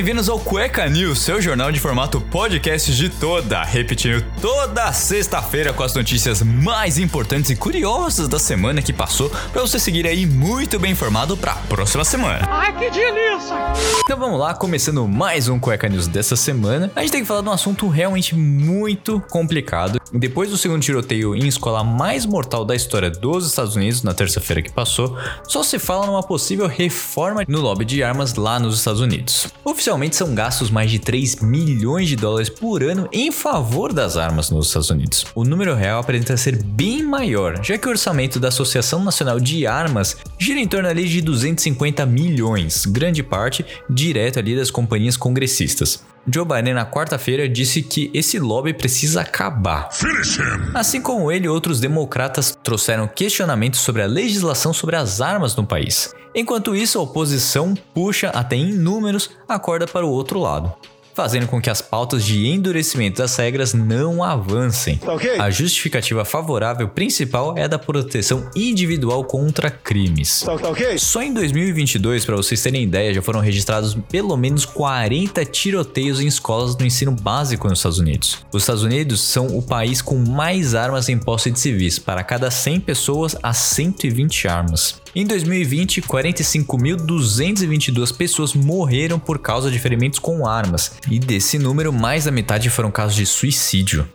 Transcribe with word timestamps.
bem-vindos 0.00 0.30
ao 0.30 0.40
Cueca 0.40 0.88
News, 0.88 1.18
seu 1.18 1.42
jornal 1.42 1.70
de 1.70 1.78
formato 1.78 2.22
podcast 2.22 2.90
de 2.90 3.10
toda, 3.10 3.62
repetindo 3.62 4.24
toda 4.40 4.90
sexta-feira 4.94 5.74
com 5.74 5.82
as 5.82 5.92
notícias 5.92 6.40
mais 6.40 6.96
importantes 6.96 7.50
e 7.50 7.54
curiosas 7.54 8.26
da 8.26 8.38
semana 8.38 8.80
que 8.80 8.94
passou, 8.94 9.28
para 9.52 9.60
você 9.60 9.78
seguir 9.78 10.06
aí 10.06 10.24
muito 10.24 10.78
bem 10.78 10.92
informado 10.92 11.36
para 11.36 11.52
a 11.52 11.56
próxima 11.56 12.02
semana. 12.02 12.48
Ai, 12.50 12.72
que 12.78 12.90
delícia! 12.90 13.54
Então 14.02 14.18
vamos 14.18 14.40
lá, 14.40 14.54
começando 14.54 15.06
mais 15.06 15.50
um 15.50 15.58
Cueca 15.58 15.86
News 15.86 16.06
dessa 16.06 16.34
semana. 16.34 16.90
A 16.96 17.02
gente 17.02 17.12
tem 17.12 17.20
que 17.20 17.28
falar 17.28 17.42
de 17.42 17.50
um 17.50 17.52
assunto 17.52 17.86
realmente 17.86 18.34
muito 18.34 19.20
complicado. 19.28 19.99
Depois 20.12 20.50
do 20.50 20.56
segundo 20.56 20.82
tiroteio 20.82 21.36
em 21.36 21.46
escola 21.46 21.84
mais 21.84 22.26
mortal 22.26 22.64
da 22.64 22.74
história 22.74 23.10
dos 23.10 23.46
Estados 23.46 23.76
Unidos, 23.76 24.02
na 24.02 24.12
terça-feira 24.12 24.60
que 24.60 24.72
passou, 24.72 25.16
só 25.46 25.62
se 25.62 25.78
fala 25.78 26.06
numa 26.06 26.22
possível 26.22 26.66
reforma 26.66 27.44
no 27.46 27.60
lobby 27.60 27.84
de 27.84 28.02
armas 28.02 28.34
lá 28.34 28.58
nos 28.58 28.78
Estados 28.78 29.00
Unidos. 29.00 29.48
Oficialmente 29.64 30.16
são 30.16 30.34
gastos 30.34 30.68
mais 30.68 30.90
de 30.90 30.98
3 30.98 31.36
milhões 31.36 32.08
de 32.08 32.16
dólares 32.16 32.48
por 32.48 32.82
ano 32.82 33.08
em 33.12 33.30
favor 33.30 33.92
das 33.92 34.16
armas 34.16 34.50
nos 34.50 34.66
Estados 34.66 34.90
Unidos. 34.90 35.26
O 35.34 35.44
número 35.44 35.74
real 35.74 36.00
aparenta 36.00 36.36
ser 36.36 36.60
bem 36.60 37.04
maior, 37.04 37.62
já 37.62 37.78
que 37.78 37.86
o 37.86 37.90
orçamento 37.90 38.40
da 38.40 38.48
Associação 38.48 39.04
Nacional 39.04 39.38
de 39.38 39.64
Armas 39.66 40.16
gira 40.38 40.58
em 40.58 40.66
torno 40.66 40.88
ali 40.88 41.06
de 41.06 41.20
250 41.22 42.04
milhões, 42.04 42.84
grande 42.84 43.22
parte 43.22 43.64
direto 43.88 44.40
ali 44.40 44.56
das 44.56 44.70
companhias 44.70 45.16
congressistas. 45.16 46.02
Joe 46.26 46.44
Biden 46.44 46.74
na 46.74 46.86
quarta-feira 46.86 47.48
disse 47.48 47.82
que 47.82 48.10
esse 48.12 48.38
lobby 48.38 48.74
precisa 48.74 49.22
acabar. 49.22 49.88
Assim 50.74 51.00
como 51.00 51.30
ele, 51.32 51.48
outros 51.48 51.80
democratas 51.80 52.56
trouxeram 52.62 53.08
questionamentos 53.08 53.80
sobre 53.80 54.02
a 54.02 54.06
legislação 54.06 54.72
sobre 54.72 54.96
as 54.96 55.20
armas 55.20 55.56
no 55.56 55.66
país. 55.66 56.14
Enquanto 56.34 56.76
isso, 56.76 56.98
a 56.98 57.02
oposição 57.02 57.74
puxa 57.94 58.28
até 58.30 58.56
em 58.56 58.72
números 58.72 59.30
a 59.48 59.58
corda 59.58 59.86
para 59.86 60.06
o 60.06 60.10
outro 60.10 60.38
lado 60.38 60.72
fazendo 61.14 61.46
com 61.46 61.60
que 61.60 61.70
as 61.70 61.80
pautas 61.80 62.24
de 62.24 62.46
endurecimento 62.46 63.18
das 63.18 63.36
regras 63.36 63.74
não 63.74 64.22
avancem. 64.22 64.96
Tá 64.96 65.14
okay. 65.14 65.38
A 65.38 65.50
justificativa 65.50 66.24
favorável 66.24 66.88
principal 66.88 67.56
é 67.56 67.64
a 67.64 67.68
da 67.68 67.78
proteção 67.78 68.48
individual 68.54 69.24
contra 69.24 69.70
crimes. 69.70 70.40
Tá, 70.40 70.56
tá 70.56 70.70
okay. 70.70 70.98
Só 70.98 71.22
em 71.22 71.32
2022, 71.32 72.24
para 72.24 72.36
vocês 72.36 72.62
terem 72.62 72.84
ideia, 72.84 73.12
já 73.14 73.22
foram 73.22 73.40
registrados 73.40 73.96
pelo 74.10 74.36
menos 74.36 74.64
40 74.64 75.44
tiroteios 75.44 76.20
em 76.20 76.26
escolas 76.26 76.74
do 76.74 76.84
ensino 76.84 77.12
básico 77.12 77.68
nos 77.68 77.78
Estados 77.78 77.98
Unidos. 77.98 78.38
Os 78.52 78.62
Estados 78.62 78.82
Unidos 78.82 79.20
são 79.20 79.46
o 79.56 79.62
país 79.62 80.02
com 80.02 80.16
mais 80.16 80.74
armas 80.74 81.08
em 81.08 81.18
posse 81.18 81.50
de 81.50 81.58
civis. 81.58 81.98
Para 81.98 82.22
cada 82.22 82.50
100 82.50 82.80
pessoas, 82.80 83.36
há 83.42 83.52
120 83.52 84.48
armas. 84.48 84.99
Em 85.14 85.24
2020, 85.26 86.00
45.222 86.02 88.16
pessoas 88.16 88.54
morreram 88.54 89.18
por 89.18 89.40
causa 89.40 89.68
de 89.68 89.76
ferimentos 89.78 90.20
com 90.20 90.46
armas, 90.46 90.92
e 91.10 91.18
desse 91.18 91.58
número, 91.58 91.92
mais 91.92 92.26
da 92.26 92.30
metade 92.30 92.70
foram 92.70 92.92
casos 92.92 93.16
de 93.16 93.26
suicídio. 93.26 94.08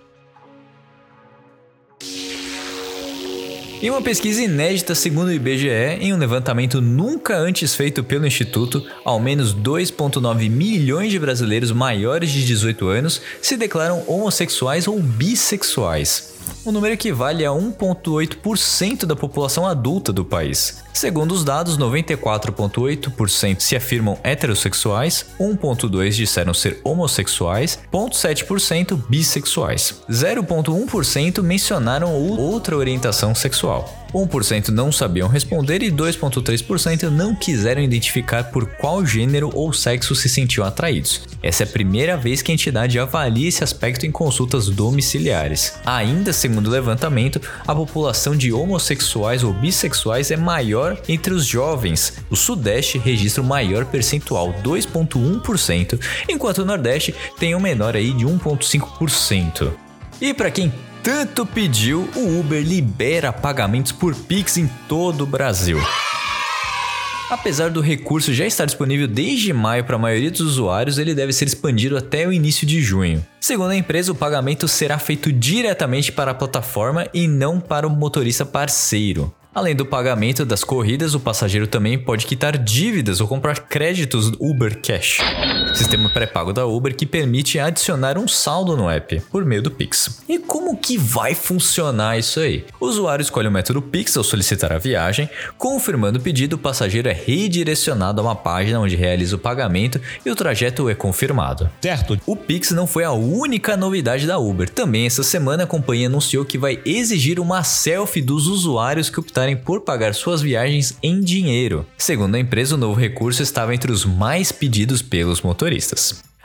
Em 3.81 3.89
uma 3.89 4.01
pesquisa 4.01 4.41
inédita, 4.41 4.95
segundo 4.95 5.27
o 5.27 5.33
IBGE, 5.33 5.67
em 5.99 6.13
um 6.13 6.17
levantamento 6.17 6.79
nunca 6.79 7.37
antes 7.37 7.75
feito 7.75 8.01
pelo 8.01 8.25
Instituto, 8.25 8.81
ao 9.03 9.19
menos 9.19 9.53
2,9 9.53 10.49
milhões 10.49 11.11
de 11.11 11.19
brasileiros 11.19 11.73
maiores 11.73 12.31
de 12.31 12.45
18 12.45 12.87
anos 12.87 13.21
se 13.41 13.57
declaram 13.57 14.01
homossexuais 14.07 14.87
ou 14.87 15.01
bissexuais. 15.01 16.34
O 16.65 16.71
número 16.71 16.93
equivale 16.93 17.45
a 17.45 17.49
1,8% 17.49 19.05
da 19.05 19.15
população 19.15 19.67
adulta 19.67 20.11
do 20.11 20.25
país. 20.25 20.83
Segundo 20.93 21.33
os 21.33 21.43
dados, 21.43 21.77
94,8% 21.77 23.59
se 23.59 23.75
afirmam 23.75 24.17
heterossexuais, 24.23 25.25
1,2% 25.39 26.09
disseram 26.11 26.53
ser 26.53 26.79
homossexuais, 26.83 27.79
0,7% 27.91 28.99
bissexuais. 29.07 30.01
0,1% 30.09 31.43
mencionaram 31.43 32.13
outra 32.13 32.77
orientação 32.77 33.35
sexual. 33.35 34.05
1% 34.13 34.69
não 34.69 34.91
sabiam 34.91 35.27
responder 35.27 35.83
e 35.83 35.91
2,3% 35.91 37.09
não 37.09 37.35
quiseram 37.35 37.81
identificar 37.81 38.45
por 38.45 38.65
qual 38.65 39.05
gênero 39.05 39.51
ou 39.53 39.73
sexo 39.73 40.15
se 40.15 40.29
sentiam 40.29 40.65
atraídos. 40.65 41.21
Essa 41.45 41.61
é 41.61 41.67
a 41.67 41.69
primeira 41.69 42.17
vez 42.17 42.41
que 42.41 42.51
a 42.51 42.55
entidade 42.55 42.97
avalia 42.97 43.47
esse 43.47 43.63
aspecto 43.63 44.03
em 44.03 44.11
consultas 44.11 44.67
domiciliares. 44.67 45.75
Ainda 45.85 46.33
segundo 46.33 46.65
o 46.65 46.71
levantamento, 46.71 47.39
a 47.67 47.75
população 47.75 48.35
de 48.35 48.51
homossexuais 48.51 49.43
ou 49.43 49.53
bissexuais 49.53 50.31
é 50.31 50.37
maior 50.37 50.99
entre 51.07 51.35
os 51.35 51.45
jovens. 51.45 52.13
O 52.31 52.35
Sudeste 52.35 52.97
registra 52.97 53.43
o 53.43 53.45
maior 53.45 53.85
percentual, 53.85 54.55
2,1%, 54.63 55.99
enquanto 56.27 56.63
o 56.63 56.65
Nordeste 56.65 57.13
tem 57.37 57.53
um 57.53 57.59
menor 57.59 57.95
aí 57.95 58.11
de 58.11 58.25
1,5%. 58.25 59.71
E 60.19 60.33
para 60.33 60.49
quem 60.49 60.73
tanto 61.03 61.45
pediu, 61.45 62.09
o 62.15 62.39
Uber 62.39 62.63
libera 62.63 63.31
pagamentos 63.31 63.91
por 63.91 64.15
Pix 64.15 64.57
em 64.57 64.67
todo 64.87 65.21
o 65.21 65.27
Brasil. 65.27 65.77
Apesar 67.29 67.71
do 67.71 67.81
recurso 67.81 68.33
já 68.33 68.45
estar 68.45 68.65
disponível 68.65 69.07
desde 69.07 69.51
maio 69.51 69.83
para 69.83 69.95
a 69.95 69.99
maioria 69.99 70.29
dos 70.29 70.41
usuários, 70.41 70.99
ele 70.99 71.15
deve 71.15 71.33
ser 71.33 71.45
expandido 71.45 71.97
até 71.97 72.27
o 72.27 72.31
início 72.31 72.67
de 72.67 72.79
junho. 72.81 73.25
Segundo 73.41 73.71
a 73.71 73.75
empresa, 73.75 74.11
o 74.11 74.15
pagamento 74.15 74.67
será 74.67 74.99
feito 74.99 75.31
diretamente 75.31 76.11
para 76.11 76.31
a 76.31 76.35
plataforma 76.35 77.07
e 77.11 77.27
não 77.27 77.59
para 77.59 77.87
o 77.87 77.89
motorista 77.89 78.45
parceiro. 78.45 79.33
Além 79.55 79.73
do 79.73 79.85
pagamento 79.85 80.45
das 80.45 80.63
corridas, 80.63 81.15
o 81.15 81.19
passageiro 81.19 81.65
também 81.65 81.97
pode 81.97 82.25
quitar 82.25 82.57
dívidas 82.57 83.21
ou 83.21 83.27
comprar 83.27 83.61
créditos 83.61 84.33
Uber 84.37 84.81
Cash, 84.81 85.19
sistema 85.75 86.09
pré-pago 86.09 86.51
da 86.51 86.65
Uber 86.65 86.95
que 86.95 87.05
permite 87.05 87.59
adicionar 87.59 88.17
um 88.17 88.27
saldo 88.27 88.75
no 88.75 88.89
app 88.89 89.21
por 89.31 89.45
meio 89.45 89.61
do 89.61 89.69
Pix. 89.69 90.21
E 90.27 90.39
como 90.39 90.75
que 90.75 90.97
vai 90.97 91.35
funcionar 91.35 92.17
isso 92.17 92.39
aí? 92.39 92.65
O 92.79 92.87
usuário 92.87 93.21
escolhe 93.21 93.47
o 93.47 93.51
método 93.51 93.81
Pix 93.81 94.17
ao 94.17 94.23
solicitar 94.23 94.73
a 94.73 94.77
viagem, 94.77 95.29
confirmando 95.57 96.19
o 96.19 96.21
pedido, 96.21 96.53
o 96.53 96.59
passageiro 96.59 97.07
é 97.07 97.13
redirecionado 97.13 98.19
a 98.19 98.23
uma 98.23 98.35
página 98.35 98.79
onde 98.79 98.95
realiza 98.95 99.35
o 99.35 99.39
pagamento 99.39 100.01
e 100.25 100.31
o 100.31 100.35
trajeto 100.35 100.89
é 100.89 100.95
confirmado. 100.95 101.69
Certo. 101.81 102.19
O 102.25 102.35
Pix 102.35 102.71
não 102.71 102.87
foi 102.87 103.03
a 103.03 103.11
única 103.11 103.77
novidade 103.77 104.25
da 104.25 104.39
Uber. 104.39 104.69
Também 104.69 105.05
essa 105.05 105.23
semana 105.23 105.63
a 105.63 105.67
companhia 105.67 106.07
anunciou 106.07 106.43
que 106.45 106.57
vai 106.57 106.79
exigir 106.85 107.39
uma 107.39 107.63
selfie 107.63 108.21
dos 108.21 108.47
usuários 108.47 109.09
que 109.09 109.19
optarem 109.19 109.35
optarem 109.35 109.57
por 109.57 109.81
pagar 109.81 110.13
suas 110.13 110.41
viagens 110.41 110.97
em 111.03 111.19
dinheiro. 111.19 111.85
Segundo 111.97 112.35
a 112.35 112.39
empresa, 112.39 112.75
o 112.75 112.77
novo 112.77 112.99
recurso 112.99 113.43
estava 113.43 113.75
entre 113.75 113.91
os 113.91 114.05
mais 114.05 114.51
pedidos 114.51 115.01
pelos 115.01 115.41
motoristas. 115.41 115.64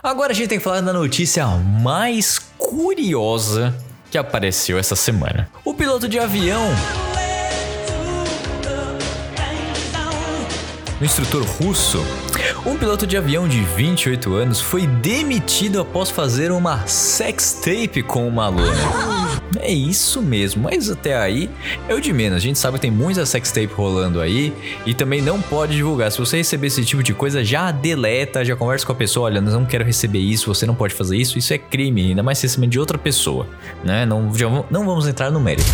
Agora 0.03 0.33
a 0.33 0.35
gente 0.35 0.49
tem 0.49 0.59
que 0.59 0.65
falar 0.65 0.81
da 0.81 0.93
notícia 0.93 1.47
mais 1.47 2.39
curiosa 2.57 3.75
que 4.11 4.19
apareceu 4.19 4.79
essa 4.79 4.97
semana. 4.97 5.49
O 5.65 5.75
piloto 5.75 6.09
de 6.09 6.19
avião 6.19 6.71
o 11.01 11.05
instrutor 11.05 11.43
russo, 11.43 11.99
um 12.67 12.77
piloto 12.77 13.07
de 13.07 13.17
avião 13.17 13.49
de 13.49 13.63
28 13.63 14.35
anos 14.35 14.61
foi 14.61 14.87
demitido 14.87 15.81
após 15.81 16.11
fazer 16.11 16.53
uma 16.53 16.87
sextape 16.87 18.03
com 18.03 18.29
uma 18.29 18.45
aluna. 18.45 19.30
É 19.59 19.73
isso 19.73 20.23
mesmo, 20.23 20.63
mas 20.63 20.89
até 20.89 21.17
aí 21.17 21.51
é 21.89 21.95
o 21.95 22.01
de 22.01 22.13
menos. 22.13 22.37
A 22.37 22.41
gente 22.41 22.59
sabe 22.59 22.77
que 22.77 22.83
tem 22.83 22.91
muita 22.91 23.27
sextape 23.27 23.73
rolando 23.75 24.21
aí 24.21 24.53
e 24.87 24.95
também 24.95 25.21
não 25.21 25.41
pode 25.41 25.75
divulgar. 25.75 26.13
Se 26.13 26.19
você 26.19 26.37
receber 26.37 26.69
esse 26.69 26.85
tipo 26.85 27.03
de 27.03 27.13
coisa, 27.13 27.43
já 27.45 27.71
deleta, 27.73 28.45
já 28.45 28.55
conversa 28.55 28.87
com 28.87 28.93
a 28.93 28.95
pessoa, 28.95 29.27
olha, 29.27 29.41
não 29.41 29.65
quero 29.65 29.85
receber 29.85 30.21
isso, 30.21 30.53
você 30.53 30.67
não 30.67 30.75
pode 30.75 30.95
fazer 30.95 31.17
isso, 31.17 31.39
isso 31.39 31.53
é 31.53 31.59
crime, 31.59 32.11
ainda 32.11 32.23
mais 32.23 32.39
se 32.39 32.47
recebendo 32.47 32.71
de 32.71 32.79
outra 32.79 32.97
pessoa, 32.97 33.47
né? 33.85 34.07
Não, 34.07 34.33
já, 34.37 34.49
não 34.71 34.87
vamos 34.87 35.09
entrar 35.09 35.31
no 35.31 35.41
mérito. 35.41 35.71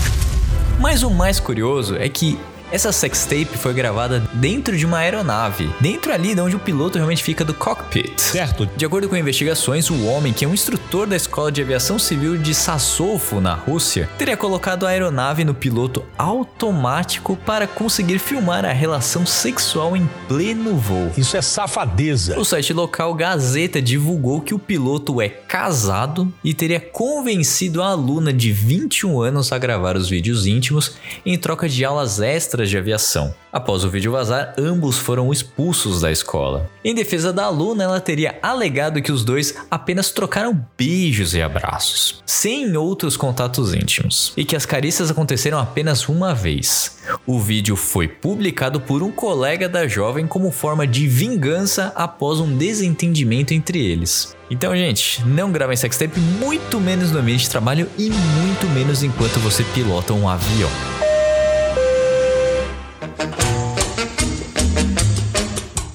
Mas 0.81 1.03
o 1.03 1.11
mais 1.11 1.41
curioso 1.41 1.97
é 1.97 2.09
que 2.09 2.39
essa 2.73 2.91
sextape 2.91 3.57
foi 3.57 3.73
gravada 3.73 4.23
dentro 4.35 4.77
de 4.77 4.85
uma 4.85 4.99
aeronave, 4.99 5.71
dentro 5.81 6.13
ali 6.13 6.35
de 6.35 6.41
onde 6.41 6.57
o 6.57 6.59
piloto 6.59 6.99
realmente 6.99 7.23
fica 7.23 7.45
do 7.45 7.55
cockpit. 7.55 8.19
Certo. 8.21 8.69
De 8.77 8.85
acordo 8.85 9.09
com 9.09 9.17
investigações, 9.17 9.89
o 9.89 10.05
homem, 10.07 10.33
que 10.33 10.45
é 10.45 10.49
um 10.49 10.55
instrutor 10.55 11.07
da 11.07 11.15
Escola 11.15 11.53
de 11.53 11.63
Aviação 11.63 11.99
Civil 11.99 12.37
de 12.37 12.55
Sassovo, 12.55 13.41
na 13.41 13.55
Rússia, 13.55 14.09
teria 14.19 14.37
colocado 14.37 14.85
a 14.85 14.91
aeronave 14.91 15.45
no 15.45 15.55
piloto 15.55 16.05
automático 16.19 17.37
para 17.37 17.67
conseguir 17.67 18.19
filmar 18.19 18.65
a 18.65 18.73
relação 18.73 19.25
sexual 19.25 19.97
em 19.97 20.09
pleno 20.27 20.77
voo. 20.77 21.13
Isso 21.17 21.37
é 21.37 21.43
safadeza. 21.43 22.39
O 22.39 22.45
site 22.45 22.73
local 22.73 23.15
Gazeta 23.15 23.81
divulgou 23.81 24.41
que 24.41 24.55
o 24.55 24.59
piloto 24.59 25.21
é 25.21 25.29
casado 25.29 26.33
e 26.43 26.53
teria 26.53 26.81
convencido 26.81 27.83
a 27.83 27.89
aluna 27.89 28.33
de 28.33 28.51
21 28.53 29.21
anos 29.21 29.53
a 29.53 29.59
gravar 29.59 29.97
os 29.97 30.09
vídeos 30.09 30.47
íntimos 30.47 30.97
em 31.25 31.39
troca 31.39 31.69
de 31.69 31.85
aulas 31.85 32.21
extras 32.21 32.56
de 32.65 32.79
aviação. 32.79 33.35
Após 33.53 33.85
o 33.85 33.91
vídeo 33.91 34.13
vazar, 34.13 34.55
ambos 34.59 34.99
foram 34.99 35.33
expulsos 35.33 36.01
da 36.01 36.13
escola. 36.13 36.71
Em 36.85 36.95
defesa 36.95 37.33
da 37.33 37.45
aluna, 37.45 37.85
ela 37.85 38.01
teria 38.01 38.39
alegado 38.43 39.01
que 39.03 39.11
os 39.11 39.25
dois 39.25 39.57
apenas 39.71 40.11
trocaram 40.11 40.65
beijos 40.77 41.35
e 41.35 41.43
abraços, 41.43 42.23
sem 42.25 42.77
outros 42.77 43.17
contatos 43.17 43.75
íntimos, 43.75 44.33
e 44.37 44.45
que 44.45 44.55
as 44.55 44.67
carícias 44.67 45.11
aconteceram 45.11 45.59
apenas 45.59 46.09
uma 46.09 46.35
vez. 46.35 46.99
O 47.27 47.41
vídeo 47.41 47.77
foi 47.77 48.07
publicado 48.07 48.81
por 48.81 49.03
um 49.03 49.11
colega 49.11 49.69
da 49.69 49.89
jovem 49.89 50.27
como 50.27 50.51
forma 50.51 50.87
de 50.87 51.09
vingança 51.09 51.93
após 51.97 52.41
um 52.41 52.57
desentendimento 52.57 53.55
entre 53.55 53.85
eles. 53.85 54.37
Então, 54.51 54.77
gente, 54.77 55.25
não 55.27 55.51
gravem 55.51 55.77
sextape, 55.77 56.21
muito 56.21 56.79
menos 56.79 57.11
no 57.11 57.19
ambiente 57.19 57.45
de 57.45 57.51
trabalho 57.51 57.89
e 57.99 58.11
muito 58.11 58.67
menos 58.69 59.03
enquanto 59.03 59.41
você 59.41 59.65
pilota 59.65 60.13
um 60.13 60.29
avião. 60.29 60.71
Thank 63.19 63.41
you. 63.41 63.56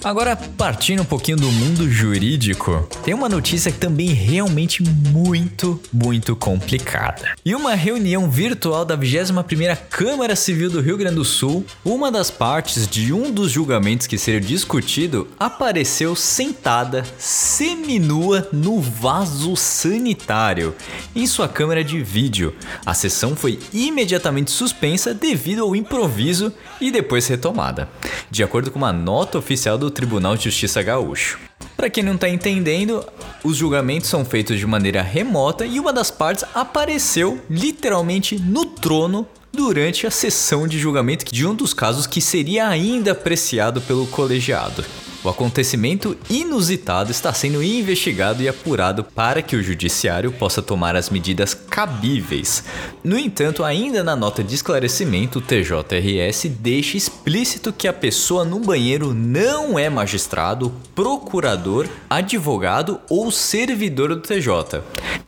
Agora, 0.03 0.36
partindo 0.36 1.03
um 1.03 1.06
pouquinho 1.06 1.38
do 1.38 1.51
mundo 1.51 1.88
jurídico, 1.88 2.89
tem 3.03 3.13
uma 3.13 3.30
notícia 3.30 3.71
que 3.71 3.77
também 3.77 4.09
é 4.09 4.13
realmente 4.13 4.81
muito, 4.81 5.80
muito 5.94 6.36
complicada. 6.36 7.36
Em 7.45 7.53
uma 7.53 7.75
reunião 7.75 8.27
virtual 8.27 8.83
da 8.83 8.98
21ª 8.98 9.77
Câmara 9.92 10.36
Civil 10.36 10.71
do 10.71 10.81
Rio 10.81 10.98
Grande 10.98 11.18
do 11.18 11.24
Sul, 11.24 11.63
uma 11.86 12.12
das 12.12 12.31
partes 12.31 12.88
de 12.88 13.13
um 13.13 13.31
dos 13.31 13.51
julgamentos 13.51 14.07
que 14.07 14.18
seria 14.18 14.42
discutido 14.42 15.27
apareceu 15.39 16.15
sentada, 16.15 17.03
seminua, 17.19 18.50
no 18.51 18.81
vaso 18.81 19.56
sanitário, 19.56 20.74
em 21.15 21.27
sua 21.27 21.48
câmera 21.48 21.83
de 21.83 22.01
vídeo. 22.01 22.56
A 22.83 22.95
sessão 22.95 23.36
foi 23.36 23.59
imediatamente 23.71 24.50
suspensa 24.50 25.13
devido 25.13 25.62
ao 25.62 25.75
improviso 25.75 26.51
e 26.80 26.89
depois 26.89 27.27
retomada, 27.27 27.88
de 28.31 28.44
acordo 28.44 28.71
com 28.71 28.80
uma 28.80 28.92
nota 28.92 29.38
oficial 29.38 29.77
do 29.77 29.91
Tribunal 29.92 30.36
de 30.36 30.46
Justiça 30.46 30.82
Gaúcho. 30.82 31.40
Para 31.78 31.90
quem 31.90 32.04
não 32.04 32.16
está 32.16 32.28
entendendo, 32.28 33.06
os 33.44 33.58
julgamentos 33.58 34.10
são 34.10 34.26
feitos 34.26 34.58
de 34.58 34.66
maneira 34.66 35.02
remota 35.02 35.66
e 35.66 35.80
uma 35.80 35.94
das 35.94 36.10
partes 36.10 36.46
apareceu 36.54 37.40
literalmente 37.50 38.40
no 38.40 38.66
trono 38.66 39.28
durante 39.54 40.08
a 40.08 40.12
sessão 40.12 40.68
de 40.68 40.80
julgamento 40.80 41.26
de 41.26 41.46
um 41.46 41.54
dos 41.54 41.74
casos 41.74 42.08
que 42.08 42.22
seria 42.22 42.68
ainda 42.68 43.12
apreciado 43.12 43.82
pelo 43.82 44.08
colegiado. 44.08 44.84
O 45.24 45.30
acontecimento 45.30 46.18
inusitado 46.28 47.12
está 47.12 47.32
sendo 47.32 47.62
investigado 47.62 48.42
e 48.42 48.50
apurado 48.50 49.04
para 49.04 49.44
que 49.44 49.56
o 49.56 49.62
judiciário 49.62 50.32
possa 50.32 50.64
tomar 50.64 50.96
as 50.96 51.12
medidas 51.12 51.54
cabíveis. 51.54 52.64
No 53.04 53.20
entanto, 53.20 53.64
ainda 53.64 54.04
na 54.04 54.16
nota 54.16 54.44
de 54.44 54.56
esclarecimento, 54.56 55.38
o 55.38 55.42
TJRS 55.42 56.48
deixa 56.60 56.98
explícito 56.98 57.72
que 57.72 57.88
a 57.88 57.94
pessoa 57.94 58.44
no 58.44 58.60
banheiro 58.60 59.14
não 59.14 59.78
é 59.78 59.92
magistrado, 59.92 60.74
procurador, 60.96 61.88
advogado 62.10 63.00
ou 63.08 63.32
servidor 63.32 64.10
do 64.10 64.22
TJ, 64.22 64.82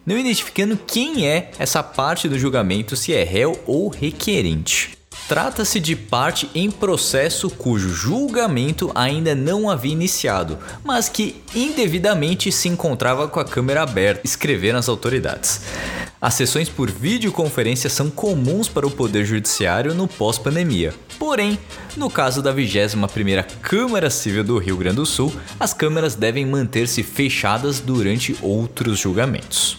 não 0.03 0.17
identificando 0.17 0.75
quem 0.75 1.27
é 1.27 1.51
essa 1.59 1.83
parte 1.83 2.27
do 2.27 2.39
julgamento, 2.39 2.95
se 2.95 3.13
é 3.13 3.23
réu 3.23 3.61
ou 3.67 3.89
requerente. 3.89 5.02
Trata-se 5.27 5.79
de 5.79 5.95
parte 5.95 6.49
em 6.53 6.69
processo 6.69 7.49
cujo 7.49 7.89
julgamento 7.89 8.91
ainda 8.93 9.33
não 9.33 9.69
havia 9.69 9.93
iniciado, 9.93 10.59
mas 10.83 11.07
que 11.07 11.41
indevidamente 11.55 12.51
se 12.51 12.67
encontrava 12.67 13.27
com 13.27 13.39
a 13.39 13.45
câmera 13.45 13.83
aberta, 13.83 14.21
escreveram 14.23 14.79
as 14.79 14.89
autoridades. 14.89 15.61
As 16.19 16.35
sessões 16.35 16.69
por 16.69 16.89
videoconferência 16.89 17.89
são 17.89 18.09
comuns 18.09 18.69
para 18.69 18.87
o 18.87 18.91
Poder 18.91 19.25
Judiciário 19.25 19.93
no 19.93 20.07
pós-pandemia. 20.07 20.93
Porém, 21.19 21.59
no 21.97 22.09
caso 22.09 22.41
da 22.41 22.53
21ª 22.53 23.45
Câmara 23.61 24.09
Civil 24.09 24.43
do 24.43 24.57
Rio 24.57 24.77
Grande 24.77 24.97
do 24.97 25.05
Sul, 25.05 25.33
as 25.59 25.73
câmeras 25.73 26.15
devem 26.15 26.45
manter-se 26.45 27.03
fechadas 27.03 27.79
durante 27.79 28.37
outros 28.41 28.99
julgamentos. 28.99 29.77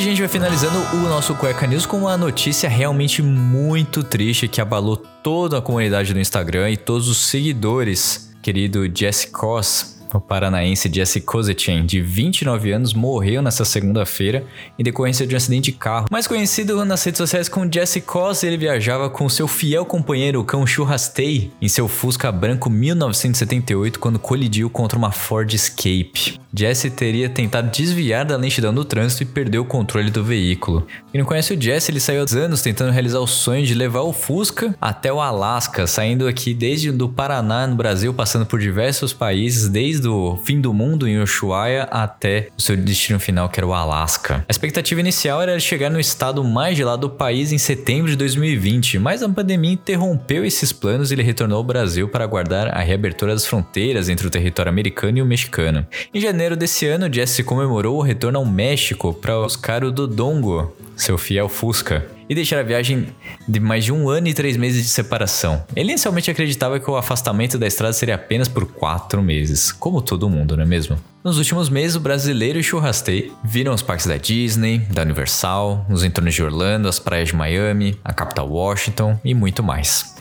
A 0.00 0.02
gente 0.02 0.20
vai 0.20 0.28
finalizando 0.28 0.78
o 0.96 1.08
nosso 1.10 1.34
Cueca 1.34 1.66
News 1.66 1.84
com 1.84 1.98
uma 1.98 2.16
notícia 2.16 2.70
realmente 2.70 3.20
muito 3.20 4.02
triste 4.02 4.48
que 4.48 4.58
abalou 4.58 4.96
toda 4.96 5.58
a 5.58 5.60
comunidade 5.60 6.14
do 6.14 6.18
Instagram 6.18 6.70
e 6.70 6.76
todos 6.78 7.06
os 7.06 7.18
seguidores. 7.18 8.32
Querido 8.40 8.90
Jesse 8.94 9.26
Cos, 9.26 9.99
o 10.18 10.20
paranaense 10.20 10.90
Jesse 10.92 11.20
Kozechen, 11.20 11.84
de 11.84 12.00
29 12.00 12.72
anos, 12.72 12.92
morreu 12.94 13.42
nesta 13.42 13.64
segunda-feira 13.64 14.44
em 14.78 14.82
decorrência 14.82 15.26
de 15.26 15.34
um 15.34 15.36
acidente 15.36 15.70
de 15.70 15.78
carro. 15.78 16.06
Mais 16.10 16.26
conhecido 16.26 16.84
nas 16.84 17.02
redes 17.04 17.18
sociais 17.18 17.48
como 17.48 17.70
Jesse 17.72 18.00
Cos, 18.00 18.42
ele 18.42 18.56
viajava 18.56 19.10
com 19.10 19.28
seu 19.28 19.46
fiel 19.46 19.84
companheiro, 19.84 20.40
o 20.40 20.44
cão 20.44 20.66
Churrastei, 20.66 21.50
em 21.60 21.68
seu 21.68 21.88
Fusca 21.88 22.30
branco 22.32 22.70
1978 22.70 23.98
quando 23.98 24.18
colidiu 24.18 24.68
contra 24.70 24.98
uma 24.98 25.12
Ford 25.12 25.52
Escape. 25.52 26.40
Jesse 26.52 26.90
teria 26.90 27.28
tentado 27.28 27.70
desviar 27.70 28.24
da 28.24 28.36
lentidão 28.36 28.74
do 28.74 28.84
trânsito 28.84 29.22
e 29.22 29.26
perdeu 29.26 29.62
o 29.62 29.64
controle 29.64 30.10
do 30.10 30.24
veículo. 30.24 30.84
Quem 31.12 31.20
não 31.20 31.26
conhece 31.26 31.54
o 31.54 31.60
Jesse, 31.60 31.92
ele 31.92 32.00
saiu 32.00 32.22
há 32.22 32.38
anos 32.38 32.60
tentando 32.60 32.90
realizar 32.90 33.20
o 33.20 33.26
sonho 33.26 33.64
de 33.64 33.74
levar 33.74 34.00
o 34.00 34.12
Fusca 34.12 34.74
até 34.80 35.12
o 35.12 35.20
Alasca, 35.20 35.86
saindo 35.86 36.26
aqui 36.26 36.52
desde 36.52 36.90
do 36.90 37.08
Paraná, 37.08 37.66
no 37.66 37.76
Brasil, 37.76 38.12
passando 38.12 38.46
por 38.46 38.58
diversos 38.58 39.12
países, 39.12 39.68
desde 39.68 39.99
o 40.06 40.36
fim 40.36 40.60
do 40.60 40.72
mundo 40.72 41.06
em 41.06 41.18
Ushuaia 41.20 41.84
até 41.84 42.48
o 42.56 42.60
seu 42.60 42.76
destino 42.76 43.18
final, 43.18 43.48
que 43.48 43.60
era 43.60 43.66
o 43.66 43.72
Alasca. 43.72 44.44
A 44.48 44.50
expectativa 44.50 45.00
inicial 45.00 45.42
era 45.42 45.58
chegar 45.58 45.90
no 45.90 46.00
estado 46.00 46.42
mais 46.42 46.76
gelado 46.76 47.08
do 47.08 47.10
país 47.10 47.52
em 47.52 47.58
setembro 47.58 48.10
de 48.10 48.16
2020, 48.16 48.98
mas 48.98 49.22
a 49.22 49.28
pandemia 49.28 49.72
interrompeu 49.72 50.44
esses 50.44 50.72
planos 50.72 51.10
e 51.10 51.14
ele 51.14 51.22
retornou 51.22 51.58
ao 51.58 51.64
Brasil 51.64 52.08
para 52.08 52.24
aguardar 52.24 52.68
a 52.76 52.80
reabertura 52.80 53.32
das 53.32 53.46
fronteiras 53.46 54.08
entre 54.08 54.26
o 54.26 54.30
território 54.30 54.70
americano 54.70 55.18
e 55.18 55.22
o 55.22 55.26
mexicano. 55.26 55.86
Em 56.12 56.20
janeiro 56.20 56.56
desse 56.56 56.86
ano, 56.86 57.12
Jesse 57.12 57.42
comemorou 57.42 57.98
o 57.98 58.02
retorno 58.02 58.38
ao 58.38 58.44
México 58.44 59.14
para 59.14 59.40
buscar 59.40 59.84
o 59.84 59.90
Dodongo, 59.90 60.74
seu 61.00 61.18
fiel 61.18 61.48
Fusca, 61.48 62.06
e 62.28 62.34
deixar 62.34 62.60
a 62.60 62.62
viagem 62.62 63.08
de 63.48 63.58
mais 63.58 63.84
de 63.84 63.92
um 63.92 64.08
ano 64.08 64.28
e 64.28 64.34
três 64.34 64.56
meses 64.56 64.82
de 64.82 64.88
separação. 64.88 65.64
Ele 65.74 65.90
inicialmente 65.90 66.30
acreditava 66.30 66.78
que 66.78 66.90
o 66.90 66.96
afastamento 66.96 67.58
da 67.58 67.66
estrada 67.66 67.92
seria 67.92 68.14
apenas 68.14 68.46
por 68.46 68.66
quatro 68.66 69.22
meses, 69.22 69.72
como 69.72 70.00
todo 70.00 70.30
mundo, 70.30 70.56
não 70.56 70.62
é 70.62 70.66
mesmo? 70.66 70.96
Nos 71.24 71.38
últimos 71.38 71.68
meses, 71.68 71.96
o 71.96 72.00
brasileiro 72.00 72.58
e 72.58 72.62
Churrastei 72.62 73.32
viram 73.44 73.74
os 73.74 73.82
parques 73.82 74.06
da 74.06 74.16
Disney, 74.16 74.78
da 74.90 75.02
Universal, 75.02 75.84
nos 75.88 76.04
entornos 76.04 76.34
de 76.34 76.42
Orlando, 76.42 76.88
as 76.88 76.98
praias 76.98 77.28
de 77.28 77.36
Miami, 77.36 77.98
a 78.04 78.12
capital 78.12 78.48
Washington 78.48 79.18
e 79.24 79.34
muito 79.34 79.62
mais 79.62 80.20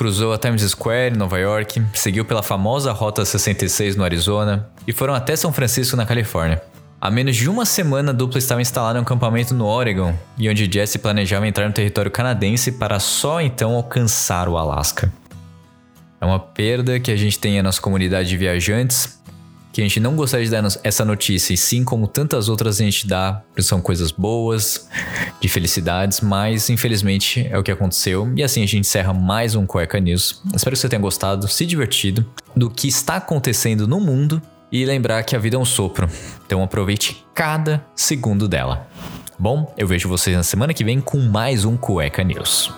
cruzou 0.00 0.32
a 0.32 0.38
Times 0.38 0.62
Square 0.62 1.14
em 1.14 1.18
Nova 1.18 1.38
York, 1.38 1.82
seguiu 1.92 2.24
pela 2.24 2.42
famosa 2.42 2.90
Rota 2.90 3.22
66 3.22 3.96
no 3.96 4.02
Arizona 4.02 4.66
e 4.86 4.94
foram 4.94 5.12
até 5.12 5.36
São 5.36 5.52
Francisco 5.52 5.94
na 5.94 6.06
Califórnia. 6.06 6.62
Há 7.02 7.10
menos 7.10 7.34
de 7.34 7.48
uma 7.48 7.64
semana, 7.64 8.10
a 8.10 8.12
dupla 8.12 8.36
estava 8.36 8.60
instalada 8.60 8.98
em 8.98 9.00
um 9.00 9.04
acampamento 9.04 9.54
no 9.54 9.64
Oregon, 9.64 10.14
e 10.36 10.50
onde 10.50 10.70
Jesse 10.70 10.98
planejava 10.98 11.48
entrar 11.48 11.66
no 11.66 11.72
território 11.72 12.10
canadense 12.10 12.72
para 12.72 13.00
só 13.00 13.40
então 13.40 13.74
alcançar 13.74 14.46
o 14.50 14.58
Alasca. 14.58 15.10
É 16.20 16.26
uma 16.26 16.38
perda 16.38 17.00
que 17.00 17.10
a 17.10 17.16
gente 17.16 17.38
tem 17.38 17.58
a 17.58 17.62
nossa 17.62 17.80
comunidade 17.80 18.28
de 18.28 18.36
viajantes, 18.36 19.18
que 19.72 19.80
a 19.80 19.84
gente 19.84 19.98
não 19.98 20.14
gostaria 20.14 20.44
de 20.44 20.50
dar 20.50 20.62
essa 20.84 21.02
notícia, 21.02 21.54
e 21.54 21.56
sim 21.56 21.84
como 21.84 22.06
tantas 22.06 22.50
outras 22.50 22.78
a 22.78 22.84
gente 22.84 23.06
dá, 23.06 23.40
são 23.60 23.80
coisas 23.80 24.10
boas, 24.10 24.86
de 25.40 25.48
felicidades, 25.48 26.20
mas 26.20 26.68
infelizmente 26.68 27.48
é 27.50 27.56
o 27.56 27.62
que 27.62 27.70
aconteceu. 27.70 28.30
E 28.36 28.42
assim 28.42 28.62
a 28.62 28.66
gente 28.66 28.80
encerra 28.80 29.14
mais 29.14 29.54
um 29.54 29.64
Cueca 29.64 29.98
News. 29.98 30.42
Espero 30.54 30.76
que 30.76 30.80
você 30.82 30.88
tenha 30.90 31.00
gostado, 31.00 31.48
se 31.48 31.64
divertido 31.64 32.26
do 32.54 32.68
que 32.68 32.88
está 32.88 33.16
acontecendo 33.16 33.88
no 33.88 33.98
mundo 34.00 34.42
e 34.72 34.84
lembrar 34.84 35.22
que 35.24 35.34
a 35.34 35.38
vida 35.38 35.56
é 35.56 35.58
um 35.58 35.64
sopro. 35.64 36.08
Então 36.46 36.62
aproveite 36.62 37.24
cada 37.34 37.84
segundo 37.94 38.48
dela. 38.48 38.88
Bom, 39.38 39.72
eu 39.76 39.86
vejo 39.86 40.08
vocês 40.08 40.36
na 40.36 40.42
semana 40.42 40.74
que 40.74 40.84
vem 40.84 41.00
com 41.00 41.18
mais 41.18 41.64
um 41.64 41.76
Cueca 41.76 42.22
News. 42.22 42.70